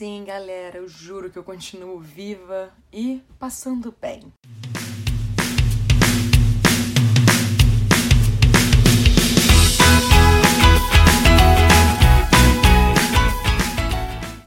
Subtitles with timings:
[0.00, 4.32] sim, galera, eu juro que eu continuo viva e passando bem.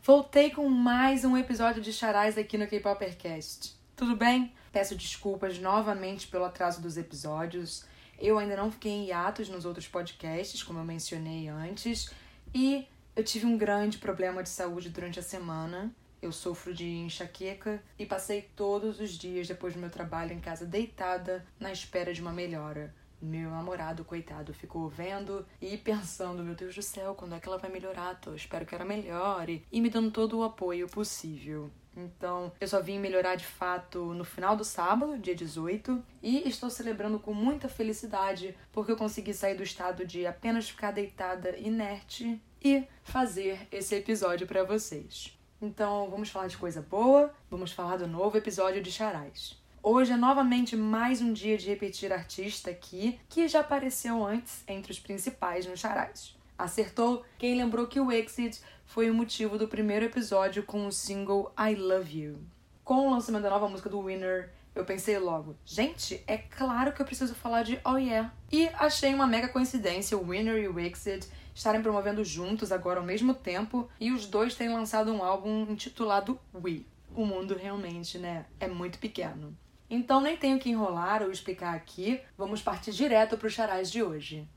[0.04, 3.76] Voltei com mais um episódio de Charais aqui no K-Popercast.
[3.96, 4.52] Tudo bem?
[4.72, 7.86] Peço desculpas novamente pelo atraso dos episódios.
[8.18, 12.12] Eu ainda não fiquei em hiatos nos outros podcasts, como eu mencionei antes,
[12.56, 15.94] e eu tive um grande problema de saúde durante a semana.
[16.22, 20.66] Eu sofro de enxaqueca e passei todos os dias depois do meu trabalho em casa
[20.66, 22.94] deitada na espera de uma melhora.
[23.22, 27.58] Meu namorado, coitado, ficou vendo e pensando: meu Deus do céu, quando é que ela
[27.58, 28.20] vai melhorar?
[28.20, 29.66] Tô, espero que ela melhore.
[29.72, 31.70] E me dando todo o apoio possível.
[31.96, 36.70] Então, eu só vim melhorar de fato no final do sábado, dia 18, e estou
[36.70, 42.42] celebrando com muita felicidade porque eu consegui sair do estado de apenas ficar deitada inerte
[42.64, 45.38] e fazer esse episódio para vocês.
[45.62, 49.62] Então, vamos falar de coisa boa, vamos falar do novo episódio de Charais.
[49.82, 54.94] Hoje é novamente mais um dia de repetir artista aqui, que já apareceu antes entre
[54.94, 56.38] os principais no Charais.
[56.58, 61.54] Acertou quem lembrou que o Exit foi o motivo do primeiro episódio com o single
[61.60, 62.40] I Love You.
[62.84, 67.02] Com o lançamento da nova música do Winner, eu pensei logo, gente, é claro que
[67.02, 68.34] eu preciso falar de Oh Yeah.
[68.52, 73.06] E achei uma mega coincidência o Winner e o Exit estarem promovendo juntos agora ao
[73.06, 76.86] mesmo tempo e os dois terem lançado um álbum intitulado We.
[77.16, 79.56] O mundo realmente, né, é muito pequeno.
[79.88, 84.02] Então nem tenho que enrolar ou explicar aqui, vamos partir direto para os charais de
[84.02, 84.48] hoje.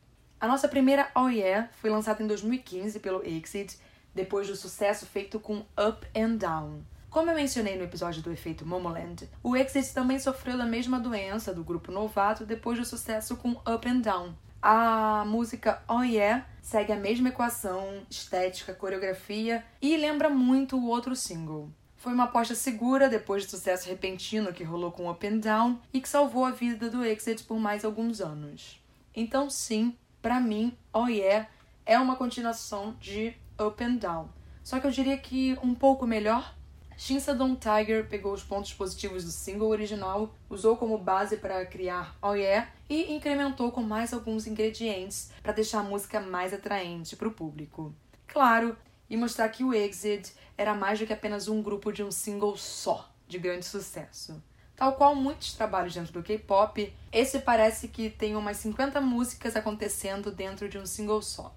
[0.41, 3.78] A nossa primeira Oh Yeah foi lançada em 2015 pelo Exit,
[4.14, 6.80] depois do sucesso feito com Up and Down.
[7.11, 11.55] Como eu mencionei no episódio do efeito Momoland, o Exit também sofreu da mesma doença
[11.55, 14.35] do grupo novato depois do sucesso com Up and Down.
[14.61, 21.15] A música Oh Yeah segue a mesma equação, estética, coreografia e lembra muito o outro
[21.15, 21.71] single.
[21.97, 26.01] Foi uma aposta segura depois do sucesso repentino que rolou com Up and Down e
[26.01, 28.83] que salvou a vida do Exit por mais alguns anos.
[29.14, 31.48] Então, sim, para mim, Oh Yeah
[31.86, 34.29] é uma continuação de Up and Down.
[34.64, 36.55] Só que eu diria que um pouco melhor
[36.96, 42.33] Shinsadong Tiger pegou os pontos positivos do single original, usou como base para criar Oh
[42.33, 47.33] Yeah e incrementou com mais alguns ingredientes para deixar a música mais atraente para o
[47.33, 47.95] público.
[48.27, 48.77] Claro,
[49.11, 52.56] e mostrar que o Exit era mais do que apenas um grupo de um single
[52.56, 54.42] só, de grande sucesso.
[54.74, 60.30] Tal qual muitos trabalhos dentro do K-pop, esse parece que tem umas 50 músicas acontecendo
[60.30, 61.55] dentro de um single só.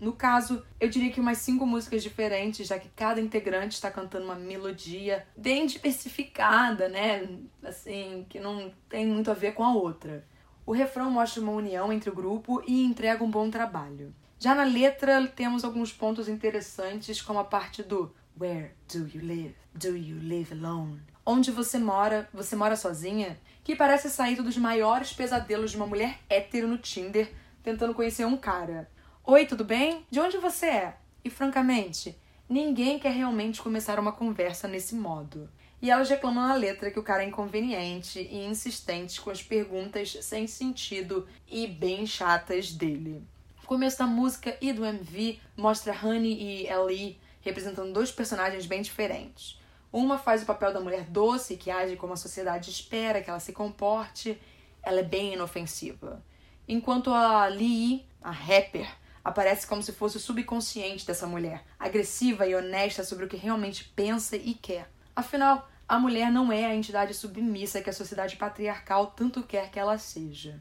[0.00, 4.24] No caso, eu diria que umas cinco músicas diferentes, já que cada integrante está cantando
[4.24, 7.28] uma melodia bem diversificada, né?
[7.62, 10.24] Assim, que não tem muito a ver com a outra.
[10.64, 14.14] O refrão mostra uma união entre o grupo e entrega um bom trabalho.
[14.38, 19.54] Já na letra, temos alguns pontos interessantes, como a parte do Where do you live?
[19.74, 21.02] Do you live alone?
[21.26, 22.26] Onde você mora?
[22.32, 23.38] Você mora sozinha?
[23.62, 27.30] Que parece saído dos maiores pesadelos de uma mulher hétero no Tinder
[27.62, 28.88] tentando conhecer um cara.
[29.22, 30.04] Oi, tudo bem?
[30.10, 30.96] De onde você é?
[31.22, 35.48] E francamente, ninguém quer realmente começar uma conversa nesse modo.
[35.80, 40.16] E elas reclamam na letra que o cara é inconveniente e insistente com as perguntas
[40.22, 43.22] sem sentido e bem chatas dele.
[43.62, 48.82] O começo da música e do MV mostra Honey e Ellie representando dois personagens bem
[48.82, 49.60] diferentes.
[49.92, 53.38] Uma faz o papel da mulher doce que age como a sociedade espera que ela
[53.38, 54.40] se comporte.
[54.82, 56.24] Ela é bem inofensiva.
[56.66, 58.88] Enquanto a Lee, a rapper,
[59.24, 63.84] aparece como se fosse o subconsciente dessa mulher, agressiva e honesta sobre o que realmente
[63.94, 64.90] pensa e quer.
[65.14, 69.78] Afinal, a mulher não é a entidade submissa que a sociedade patriarcal tanto quer que
[69.78, 70.60] ela seja.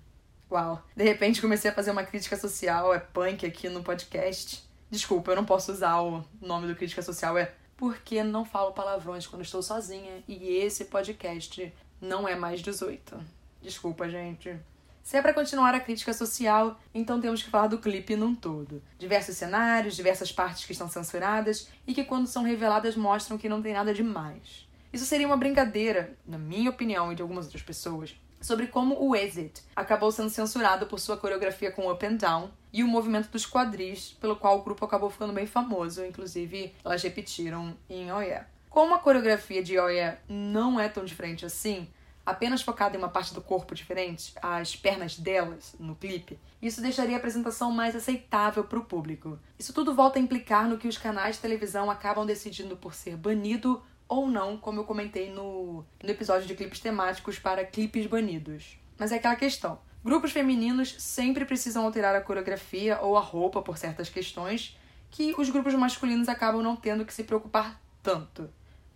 [0.52, 4.68] Uau, de repente comecei a fazer uma crítica social, é punk aqui no podcast.
[4.90, 9.28] Desculpa, eu não posso usar o nome do crítica social, é porque não falo palavrões
[9.28, 11.72] quando estou sozinha e esse podcast
[12.02, 13.20] não é mais 18.
[13.62, 14.58] Desculpa, gente.
[15.04, 18.82] Se é para continuar a crítica social, então temos que falar do clipe num todo.
[18.98, 23.62] Diversos cenários, diversas partes que estão censuradas e que, quando são reveladas, mostram que não
[23.62, 24.68] tem nada demais.
[24.92, 29.16] Isso seria uma brincadeira, na minha opinião e de algumas outras pessoas, sobre como o
[29.16, 33.46] Exit acabou sendo censurado por sua coreografia com Up and Down e o movimento dos
[33.46, 38.48] quadris, pelo qual o grupo acabou ficando bem famoso, inclusive elas repetiram em Oh Yeah.
[38.70, 41.88] Como a coreografia de Oh Yeah não é tão diferente assim,
[42.30, 47.16] apenas focada em uma parte do corpo diferente, as pernas delas, no clipe, isso deixaria
[47.16, 49.40] a apresentação mais aceitável para o público.
[49.58, 53.16] Isso tudo volta a implicar no que os canais de televisão acabam decidindo por ser
[53.16, 58.78] banido ou não, como eu comentei no, no episódio de clipes temáticos para clipes banidos.
[58.98, 59.80] Mas é aquela questão.
[60.04, 64.78] Grupos femininos sempre precisam alterar a coreografia ou a roupa por certas questões
[65.12, 68.50] que os grupos masculinos acabam não tendo que se preocupar tanto.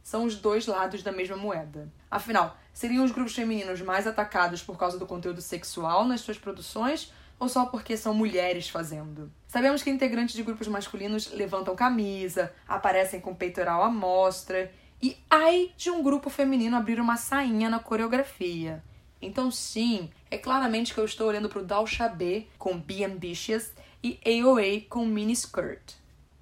[0.03, 1.91] São os dois lados da mesma moeda.
[2.09, 7.13] Afinal, seriam os grupos femininos mais atacados por causa do conteúdo sexual nas suas produções
[7.39, 9.31] ou só porque são mulheres fazendo?
[9.47, 14.71] Sabemos que integrantes de grupos masculinos levantam camisa, aparecem com peitoral à mostra
[15.01, 18.83] e ai de um grupo feminino abrir uma sainha na coreografia.
[19.21, 23.71] Então, sim, é claramente que eu estou olhando pro Dal Chabé com Be Ambitious
[24.03, 25.93] e AOA com Mini Skirt.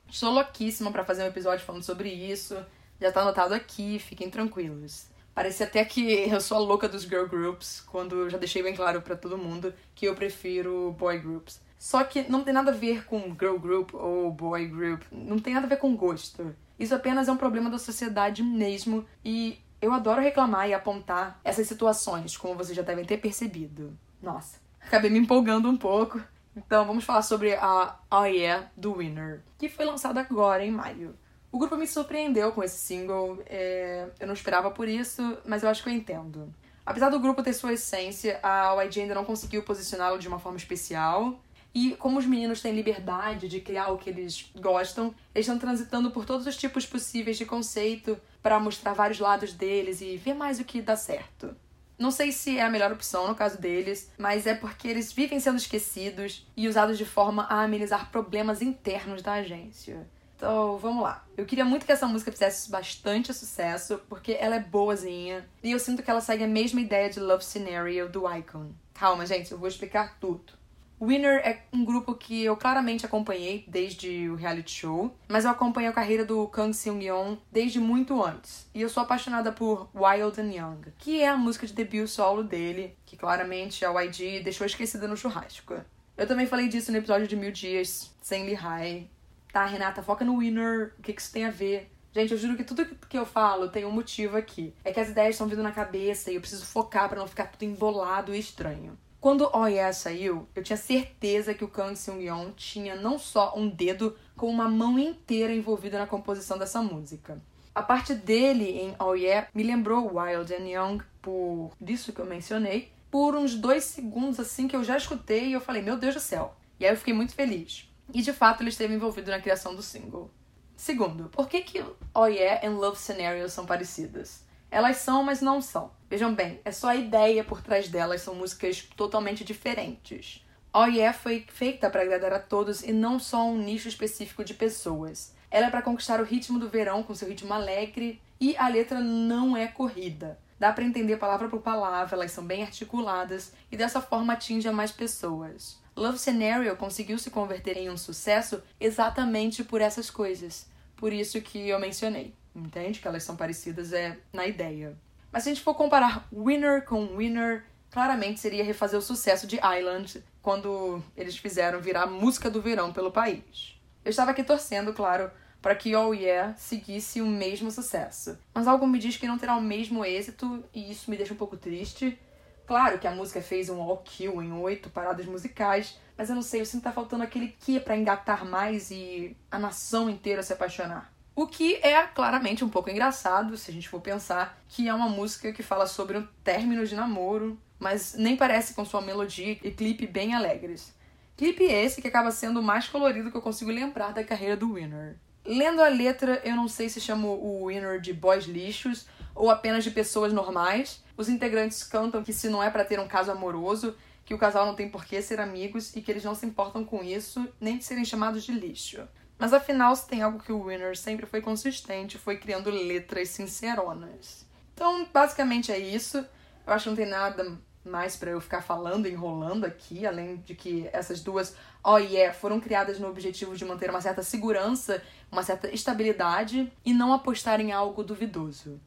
[0.10, 2.56] Estou louquíssima para fazer um episódio falando sobre isso.
[3.00, 5.06] Já tá anotado aqui, fiquem tranquilos.
[5.34, 9.02] Parece até que eu sou a louca dos girl groups, quando já deixei bem claro
[9.02, 11.62] para todo mundo que eu prefiro boy groups.
[11.80, 15.54] Só que não tem nada a ver com girl group ou boy group, não tem
[15.54, 16.56] nada a ver com gosto.
[16.78, 21.68] Isso apenas é um problema da sociedade mesmo e eu adoro reclamar e apontar essas
[21.68, 23.98] situações, como vocês já devem ter percebido.
[24.22, 26.22] Nossa, acabei me empolgando um pouco.
[26.56, 31.16] Então, vamos falar sobre a Oh Yeah do Winner, que foi lançada agora em maio.
[31.52, 34.08] O grupo me surpreendeu com esse single, é...
[34.20, 36.54] eu não esperava por isso, mas eu acho que eu entendo.
[36.86, 40.58] Apesar do grupo ter sua essência, a YG ainda não conseguiu posicioná-lo de uma forma
[40.58, 41.40] especial.
[41.74, 46.12] E como os meninos têm liberdade de criar o que eles gostam, eles estão transitando
[46.12, 50.60] por todos os tipos possíveis de conceito para mostrar vários lados deles e ver mais
[50.60, 51.56] o que dá certo.
[51.98, 55.40] Não sei se é a melhor opção no caso deles, mas é porque eles vivem
[55.40, 60.10] sendo esquecidos e usados de forma a amenizar problemas internos da agência.
[60.42, 61.24] Então, vamos lá.
[61.38, 65.78] Eu queria muito que essa música fizesse bastante sucesso, porque ela é boazinha, e eu
[65.78, 68.72] sinto que ela segue a mesma ideia de Love Scenario do Icon.
[68.96, 70.54] Calma, gente, eu vou explicar tudo.
[71.00, 75.92] Winner é um grupo que eu claramente acompanhei desde o reality show, mas eu acompanho
[75.92, 78.68] a carreira do Kang Seung-yeon desde muito antes.
[78.74, 82.44] E eu sou apaixonada por Wild and Young, que é a música de debut solo
[82.44, 85.76] dele, que claramente a YG deixou esquecida no churrasco.
[86.18, 89.08] Eu também falei disso no episódio de Mil Dias, sem Lihai.
[89.52, 91.92] Tá, Renata, foca no Winner, o que, que isso tem a ver?
[92.14, 94.74] Gente, eu juro que tudo que eu falo tem um motivo aqui.
[94.84, 97.48] É que as ideias estão vindo na cabeça e eu preciso focar para não ficar
[97.48, 98.98] tudo embolado e estranho.
[99.20, 103.70] Quando Oh Yeah saiu, eu tinha certeza que o Kang Seung-yeon tinha não só um
[103.70, 107.40] dedo, como uma mão inteira envolvida na composição dessa música.
[107.74, 112.26] A parte dele em Oh Yeah me lembrou Wild and Young, por isso que eu
[112.26, 116.16] mencionei, por uns dois segundos assim que eu já escutei e eu falei, meu Deus
[116.16, 116.56] do céu.
[116.80, 117.91] E aí eu fiquei muito feliz.
[118.14, 120.32] E de fato ele esteve envolvido na criação do single.
[120.76, 124.44] Segundo, por que que Oh Yeah e Love Scenario são parecidas?
[124.70, 125.92] Elas são, mas não são.
[126.10, 130.44] Vejam bem, é só a ideia por trás delas, são músicas totalmente diferentes.
[130.74, 134.54] Oh Yeah foi feita para agradar a todos e não só um nicho específico de
[134.54, 135.36] pessoas.
[135.52, 139.00] Ela é para conquistar o ritmo do verão com seu ritmo alegre e a letra
[139.00, 140.40] não é corrida.
[140.62, 144.72] Dá para entender palavra por palavra, elas são bem articuladas e dessa forma atinge a
[144.72, 145.82] mais pessoas.
[145.96, 150.70] Love Scenario conseguiu se converter em um sucesso exatamente por essas coisas.
[150.96, 152.36] Por isso que eu mencionei.
[152.56, 153.00] Entende?
[153.00, 154.96] Que elas são parecidas é na ideia.
[155.32, 159.56] Mas se a gente for comparar Winner com Winner, claramente seria refazer o sucesso de
[159.80, 163.82] Island quando eles fizeram virar música do verão pelo país.
[164.06, 165.32] Eu estava aqui torcendo, claro,
[165.62, 168.38] para que Oh Yeah seguisse o mesmo sucesso.
[168.54, 171.38] Mas algo me diz que não terá o mesmo êxito e isso me deixa um
[171.38, 172.18] pouco triste.
[172.66, 176.42] Claro que a música fez um all kill em oito paradas musicais, mas eu não
[176.42, 180.42] sei, eu sinto que tá faltando aquele que para engatar mais e a nação inteira
[180.42, 181.12] se apaixonar.
[181.36, 185.10] O que é claramente um pouco engraçado, se a gente for pensar que é uma
[185.10, 189.72] música que fala sobre um término de namoro, mas nem parece com sua melodia e
[189.72, 190.94] clipe bem alegres.
[191.36, 194.74] Clipe esse que acaba sendo o mais colorido que eu consigo lembrar da carreira do
[194.74, 195.18] Winner.
[195.46, 199.84] Lendo a letra, eu não sei se chamo o Winner de boys lixos ou apenas
[199.84, 201.04] de pessoas normais.
[201.18, 204.66] Os integrantes cantam que se não é para ter um caso amoroso, que o casal
[204.66, 207.78] não tem por que ser amigos e que eles não se importam com isso, nem
[207.78, 209.08] de serem chamados de lixo.
[209.38, 214.46] Mas afinal, se tem algo que o Winner sempre foi consistente, foi criando letras sinceronas.
[214.76, 216.20] Então, basicamente é isso.
[216.66, 220.54] Eu acho que não tem nada mais para eu ficar falando, enrolando aqui, além de
[220.56, 225.44] que essas duas oh yeah foram criadas no objetivo de manter uma certa segurança, uma
[225.44, 228.80] certa estabilidade e não apostar em algo duvidoso.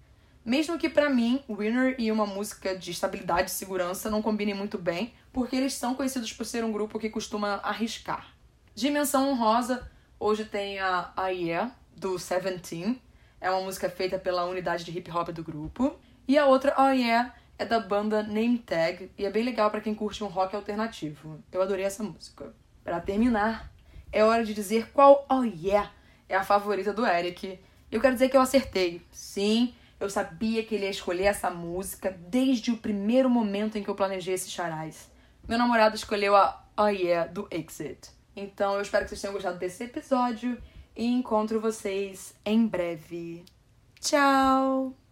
[0.44, 4.76] Mesmo que para mim, Winner e uma música de estabilidade e segurança não combinem muito
[4.76, 8.34] bem, porque eles são conhecidos por ser um grupo que costuma arriscar.
[8.74, 12.98] Dimensão honrosa, Hoje tem a A Yeah, do Seventeen.
[13.40, 15.96] É uma música feita pela unidade de hip hop do grupo.
[16.26, 19.80] E a outra, Oh Yeah, é da banda Name Tag e é bem legal para
[19.80, 21.42] quem curte um rock alternativo.
[21.52, 22.54] Eu adorei essa música.
[22.82, 23.72] Para terminar,
[24.12, 25.90] é hora de dizer qual Oh Yeah
[26.28, 27.58] é a favorita do Eric.
[27.90, 29.02] Eu quero dizer que eu acertei.
[29.10, 33.88] Sim, eu sabia que ele ia escolher essa música desde o primeiro momento em que
[33.88, 35.10] eu planejei esses charais.
[35.48, 38.10] Meu namorado escolheu a Oh Yeah do Exit.
[38.36, 40.60] Então eu espero que vocês tenham gostado desse episódio
[40.96, 43.44] e encontro vocês em breve.
[44.00, 45.03] Tchau!